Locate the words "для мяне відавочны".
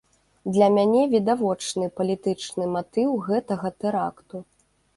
0.53-1.91